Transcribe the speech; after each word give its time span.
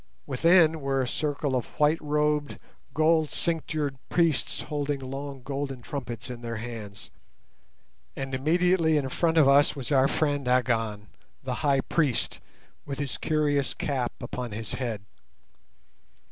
Within 0.25 0.79
were 0.81 1.03
a 1.03 1.07
circle 1.07 1.55
of 1.55 1.67
white 1.79 2.01
robed 2.01 2.57
gold 2.91 3.29
cinctured 3.29 3.97
priests 4.09 4.63
holding 4.63 4.99
long 4.99 5.43
golden 5.43 5.83
trumpets 5.83 6.27
in 6.27 6.41
their 6.41 6.55
hands, 6.55 7.11
and 8.15 8.33
immediately 8.33 8.97
in 8.97 9.07
front 9.09 9.37
of 9.37 9.47
us 9.47 9.75
was 9.75 9.91
our 9.91 10.07
friend 10.07 10.47
Agon, 10.47 11.09
the 11.43 11.53
High 11.61 11.81
Priest, 11.81 12.39
with 12.83 12.97
his 12.97 13.19
curious 13.19 13.75
cap 13.75 14.11
upon 14.23 14.53
his 14.53 14.73
head. 14.73 15.03